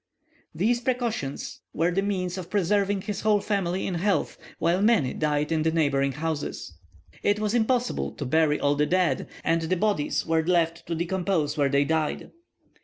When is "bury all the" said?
8.25-8.87